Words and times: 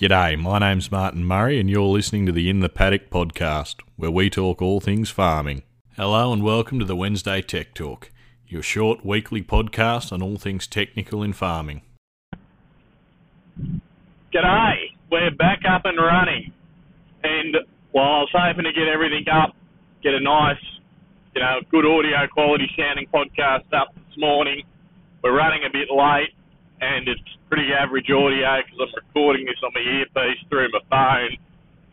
G'day, 0.00 0.40
my 0.40 0.58
name's 0.58 0.90
Martin 0.90 1.26
Murray, 1.26 1.60
and 1.60 1.68
you're 1.68 1.82
listening 1.82 2.24
to 2.24 2.32
the 2.32 2.48
In 2.48 2.60
the 2.60 2.70
Paddock 2.70 3.10
podcast, 3.10 3.82
where 3.96 4.10
we 4.10 4.30
talk 4.30 4.62
all 4.62 4.80
things 4.80 5.10
farming. 5.10 5.62
Hello, 5.94 6.32
and 6.32 6.42
welcome 6.42 6.78
to 6.78 6.86
the 6.86 6.96
Wednesday 6.96 7.42
Tech 7.42 7.74
Talk, 7.74 8.10
your 8.46 8.62
short 8.62 9.04
weekly 9.04 9.42
podcast 9.42 10.10
on 10.10 10.22
all 10.22 10.38
things 10.38 10.66
technical 10.66 11.22
in 11.22 11.34
farming. 11.34 11.82
G'day, 14.32 14.76
we're 15.12 15.32
back 15.32 15.60
up 15.70 15.82
and 15.84 15.98
running. 15.98 16.50
And 17.22 17.58
while 17.92 18.06
I 18.06 18.18
was 18.20 18.30
hoping 18.32 18.64
to 18.64 18.72
get 18.72 18.88
everything 18.88 19.26
up, 19.30 19.54
get 20.02 20.14
a 20.14 20.20
nice, 20.20 20.64
you 21.34 21.42
know, 21.42 21.60
good 21.70 21.84
audio 21.84 22.26
quality 22.32 22.70
sounding 22.74 23.06
podcast 23.12 23.70
up 23.74 23.94
this 23.94 24.16
morning, 24.16 24.62
we're 25.22 25.36
running 25.36 25.64
a 25.66 25.70
bit 25.70 25.88
late 25.90 26.30
and 26.80 27.08
it's 27.08 27.30
pretty 27.48 27.68
average 27.76 28.08
audio 28.08 28.64
because 28.64 28.80
I'm 28.80 28.94
recording 28.96 29.44
this 29.44 29.60
on 29.60 29.72
my 29.76 29.84
earpiece 29.84 30.40
through 30.48 30.72
my 30.72 30.84
phone, 30.88 31.32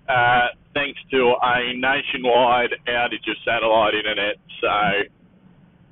uh, 0.07 0.48
thanks 0.73 0.99
to 1.11 1.35
a 1.35 1.75
nationwide 1.75 2.71
outage 2.88 3.27
of 3.27 3.38
satellite 3.44 3.95
internet. 3.99 4.39
So, 4.63 4.71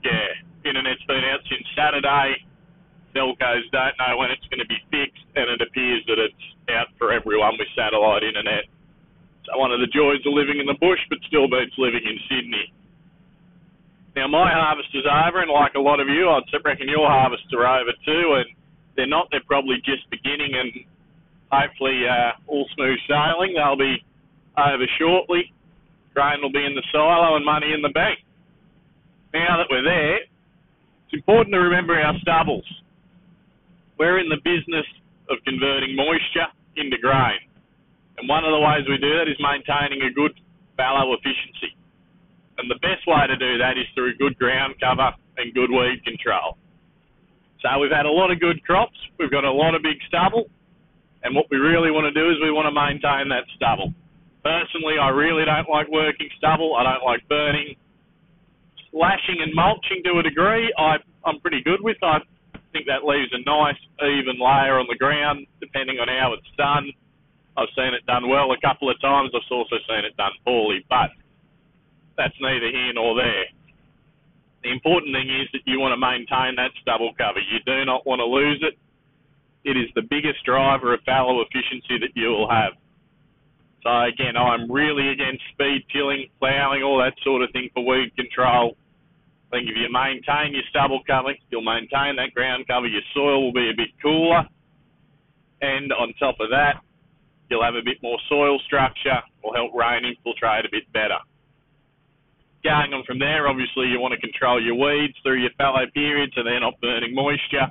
yeah, 0.07 0.27
internet's 0.63 1.03
been 1.07 1.27
out 1.27 1.43
since 1.51 1.67
Saturday. 1.75 2.39
Telcos 3.11 3.67
don't 3.71 3.95
know 3.99 4.15
when 4.19 4.31
it's 4.31 4.47
going 4.47 4.63
to 4.63 4.67
be 4.67 4.79
fixed, 4.91 5.27
and 5.35 5.47
it 5.51 5.59
appears 5.59 6.03
that 6.07 6.19
it's 6.19 6.45
out 6.71 6.87
for 6.95 7.11
everyone 7.11 7.59
with 7.59 7.67
satellite 7.75 8.23
internet. 8.23 8.63
So, 9.43 9.59
one 9.59 9.75
of 9.75 9.83
the 9.83 9.91
joys 9.91 10.23
of 10.23 10.31
living 10.31 10.63
in 10.63 10.67
the 10.71 10.79
bush, 10.79 11.03
but 11.11 11.19
still 11.27 11.51
beats 11.51 11.75
living 11.75 12.03
in 12.03 12.15
Sydney. 12.31 12.71
Now, 14.15 14.31
my 14.31 14.47
harvest 14.47 14.95
is 14.95 15.03
over, 15.03 15.43
and 15.43 15.51
like 15.51 15.75
a 15.75 15.83
lot 15.83 15.99
of 15.99 16.07
you, 16.07 16.31
I 16.31 16.39
reckon 16.63 16.87
your 16.87 17.03
harvests 17.03 17.51
are 17.51 17.67
over 17.67 17.91
too, 18.07 18.39
and 18.39 18.47
they're 18.95 19.07
not. 19.07 19.27
They're 19.31 19.45
probably 19.47 19.77
just 19.83 20.09
beginning 20.09 20.51
and 20.55 20.71
hopefully 21.51 22.03
uh, 22.07 22.31
all 22.47 22.67
smooth 22.75 22.99
sailing. 23.07 23.53
They'll 23.55 23.77
be 23.77 24.03
over 24.57 24.87
shortly. 24.97 25.51
Grain 26.13 26.41
will 26.41 26.51
be 26.51 26.63
in 26.63 26.75
the 26.75 26.83
silo 26.91 27.35
and 27.35 27.45
money 27.45 27.73
in 27.73 27.81
the 27.81 27.89
bank. 27.89 28.19
Now 29.33 29.57
that 29.57 29.67
we're 29.69 29.83
there, 29.83 30.23
it's 30.23 31.13
important 31.13 31.53
to 31.53 31.59
remember 31.59 31.93
our 31.99 32.15
stubbles. 32.19 32.65
We're 33.99 34.19
in 34.19 34.29
the 34.29 34.39
business 34.43 34.87
of 35.29 35.43
converting 35.43 35.95
moisture 35.95 36.47
into 36.77 36.97
grain. 36.97 37.39
And 38.17 38.29
one 38.29 38.45
of 38.45 38.51
the 38.51 38.63
ways 38.63 38.87
we 38.87 38.97
do 38.97 39.11
that 39.19 39.27
is 39.27 39.35
maintaining 39.43 40.07
a 40.07 40.11
good 40.11 40.39
fallow 40.77 41.13
efficiency. 41.13 41.75
And 42.57 42.71
the 42.71 42.79
best 42.79 43.03
way 43.07 43.27
to 43.27 43.35
do 43.35 43.57
that 43.59 43.75
is 43.75 43.87
through 43.93 44.15
good 44.15 44.39
ground 44.39 44.75
cover 44.79 45.11
and 45.37 45.53
good 45.53 45.69
weed 45.71 45.99
control. 46.07 46.55
So 47.61 47.79
we've 47.79 47.91
had 47.91 48.05
a 48.05 48.11
lot 48.11 48.31
of 48.31 48.39
good 48.39 48.63
crops. 48.63 48.97
We've 49.19 49.31
got 49.31 49.43
a 49.43 49.51
lot 49.51 49.75
of 49.75 49.81
big 49.81 49.97
stubble. 50.07 50.49
And 51.23 51.33
what 51.33 51.45
we 51.49 51.57
really 51.57 51.89
want 51.89 52.05
to 52.05 52.13
do 52.13 52.29
is 52.29 52.37
we 52.41 52.51
want 52.51 52.69
to 52.69 52.75
maintain 52.75 53.29
that 53.33 53.49
stubble. 53.55 53.93
Personally, 54.45 55.01
I 55.01 55.09
really 55.09 55.43
don't 55.45 55.65
like 55.69 55.89
working 55.89 56.29
stubble. 56.37 56.75
I 56.77 56.83
don't 56.83 57.01
like 57.01 57.25
burning. 57.27 57.75
Slashing 58.91 59.41
and 59.41 59.49
mulching 59.55 60.05
to 60.05 60.19
a 60.19 60.23
degree, 60.23 60.71
I, 60.77 61.01
I'm 61.25 61.41
pretty 61.41 61.65
good 61.65 61.81
with. 61.81 61.97
I 62.03 62.21
think 62.71 62.85
that 62.85 63.03
leaves 63.03 63.33
a 63.33 63.41
nice, 63.41 63.79
even 64.05 64.37
layer 64.37 64.77
on 64.77 64.85
the 64.87 64.95
ground, 64.95 65.47
depending 65.59 65.97
on 65.97 66.07
how 66.07 66.37
it's 66.37 66.47
done. 66.55 66.93
I've 67.57 67.71
seen 67.73 67.95
it 67.95 68.05
done 68.05 68.29
well 68.29 68.51
a 68.51 68.59
couple 68.61 68.91
of 68.91 69.01
times. 69.01 69.31
I've 69.33 69.47
also 69.49 69.81
seen 69.87 70.05
it 70.05 70.15
done 70.17 70.35
poorly, 70.45 70.85
but 70.89 71.09
that's 72.17 72.35
neither 72.39 72.69
here 72.69 72.93
nor 72.93 73.15
there. 73.15 73.47
Important 74.75 75.15
thing 75.15 75.31
is 75.31 75.47
that 75.55 75.63
you 75.63 75.79
want 75.79 75.95
to 75.95 76.01
maintain 76.01 76.59
that 76.59 76.75
stubble 76.83 77.15
cover. 77.15 77.39
You 77.39 77.63
do 77.63 77.87
not 77.87 78.03
want 78.03 78.19
to 78.19 78.27
lose 78.27 78.59
it. 78.59 78.75
It 79.63 79.79
is 79.79 79.87
the 79.95 80.03
biggest 80.03 80.43
driver 80.43 80.93
of 80.93 80.99
fallow 81.07 81.39
efficiency 81.39 81.95
that 82.03 82.11
you 82.11 82.27
will 82.35 82.51
have. 82.51 82.75
So 83.87 83.89
again, 84.03 84.35
I'm 84.35 84.67
really 84.67 85.15
against 85.15 85.47
speed 85.55 85.87
tilling, 85.95 86.27
ploughing, 86.43 86.83
all 86.83 86.99
that 86.99 87.15
sort 87.23 87.41
of 87.41 87.55
thing 87.55 87.71
for 87.71 87.87
weed 87.87 88.11
control. 88.19 88.75
I 89.47 89.63
think 89.63 89.71
if 89.71 89.79
you 89.79 89.87
maintain 89.87 90.51
your 90.51 90.67
stubble 90.69 90.99
cover, 91.07 91.31
you'll 91.49 91.63
maintain 91.63 92.19
that 92.19 92.35
ground 92.35 92.67
cover. 92.67 92.91
Your 92.91 93.05
soil 93.15 93.47
will 93.47 93.55
be 93.55 93.71
a 93.71 93.77
bit 93.77 93.95
cooler, 94.03 94.43
and 95.61 95.93
on 95.93 96.11
top 96.19 96.35
of 96.43 96.51
that, 96.51 96.83
you'll 97.47 97.63
have 97.63 97.79
a 97.79 97.85
bit 97.85 98.03
more 98.03 98.19
soil 98.27 98.59
structure. 98.67 99.23
Will 99.39 99.55
help 99.55 99.71
rain 99.71 100.03
infiltrate 100.03 100.65
a 100.67 100.69
bit 100.69 100.91
better 100.91 101.23
going 102.65 102.97
on 102.97 103.05
from 103.05 103.21
there, 103.21 103.47
obviously 103.47 103.93
you 103.93 104.01
want 104.01 104.17
to 104.17 104.19
control 104.19 104.57
your 104.57 104.73
weeds 104.73 105.13
through 105.21 105.39
your 105.39 105.53
fallow 105.57 105.85
periods 105.93 106.33
so 106.35 106.41
they're 106.41 106.59
not 106.59 106.73
burning 106.81 107.13
moisture, 107.13 107.69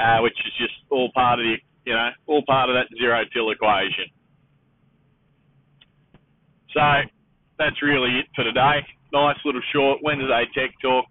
uh, 0.00 0.18
which 0.24 0.36
is 0.40 0.52
just 0.56 0.74
all 0.88 1.12
part 1.12 1.38
of 1.38 1.44
the, 1.44 1.56
you 1.84 1.92
know, 1.92 2.08
all 2.26 2.42
part 2.48 2.70
of 2.70 2.74
that 2.74 2.88
zero 2.96 3.20
till 3.32 3.52
equation. 3.52 4.08
So 6.72 6.80
that's 7.58 7.82
really 7.84 8.24
it 8.24 8.26
for 8.34 8.44
today. 8.44 8.80
Nice 9.12 9.36
little 9.44 9.64
short 9.72 10.00
Wednesday 10.02 10.48
tech 10.56 10.72
talk. 10.80 11.04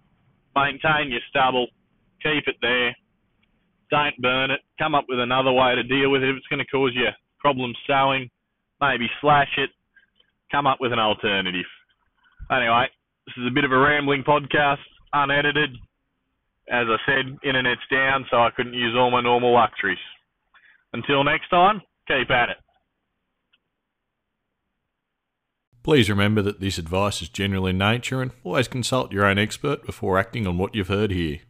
Maintain 0.54 1.14
your 1.14 1.22
stubble, 1.30 1.68
keep 2.22 2.42
it 2.50 2.56
there, 2.60 2.90
don't 3.90 4.16
burn 4.18 4.50
it. 4.50 4.60
Come 4.78 4.94
up 4.94 5.04
with 5.08 5.20
another 5.20 5.52
way 5.52 5.74
to 5.74 5.82
deal 5.82 6.10
with 6.10 6.22
it. 6.22 6.30
If 6.30 6.36
it's 6.36 6.46
going 6.48 6.58
to 6.58 6.66
cause 6.66 6.92
you 6.94 7.08
problems 7.38 7.76
sowing, 7.86 8.28
maybe 8.80 9.06
slash 9.20 9.48
it. 9.56 9.70
Come 10.50 10.66
up 10.66 10.78
with 10.80 10.92
an 10.92 10.98
alternative. 10.98 11.64
Anyway, 12.50 12.86
this 13.26 13.34
is 13.36 13.46
a 13.46 13.54
bit 13.54 13.64
of 13.64 13.72
a 13.72 13.78
rambling 13.78 14.24
podcast, 14.24 14.78
unedited. 15.12 15.70
As 16.70 16.86
I 16.88 16.96
said, 17.06 17.38
internet's 17.44 17.80
down, 17.90 18.26
so 18.30 18.38
I 18.38 18.50
couldn't 18.54 18.74
use 18.74 18.94
all 18.96 19.10
my 19.10 19.20
normal 19.20 19.52
luxuries. 19.52 19.98
Until 20.92 21.24
next 21.24 21.48
time, 21.48 21.82
keep 22.06 22.30
at 22.30 22.50
it. 22.50 22.56
Please 25.82 26.10
remember 26.10 26.42
that 26.42 26.60
this 26.60 26.76
advice 26.76 27.22
is 27.22 27.28
general 27.28 27.66
in 27.66 27.78
nature 27.78 28.20
and 28.20 28.32
always 28.44 28.68
consult 28.68 29.12
your 29.12 29.24
own 29.24 29.38
expert 29.38 29.86
before 29.86 30.18
acting 30.18 30.46
on 30.46 30.58
what 30.58 30.74
you've 30.74 30.88
heard 30.88 31.10
here. 31.10 31.40